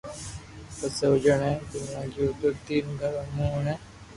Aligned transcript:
پسي 0.77 1.03
او 1.09 1.13
جڻي 1.23 1.51
پينوا 1.69 2.01
گيو 2.13 2.27
تو 2.39 2.47
تين 2.65 2.85
گھرو 2.99 3.21
مون 3.35 3.49
اوني 3.53 3.75